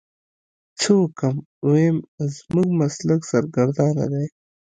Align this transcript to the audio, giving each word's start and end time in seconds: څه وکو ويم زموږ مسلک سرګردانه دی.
څه 0.79 0.89
وکو 0.99 1.29
ويم 1.69 1.97
زموږ 2.37 2.69
مسلک 2.81 3.21
سرګردانه 3.31 4.05
دی. 4.13 4.25